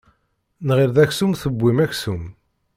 Nɣil 0.67 0.91
d 0.95 0.97
aksum 1.03 1.31
tewwim 1.41 1.77
aksum. 1.85 2.23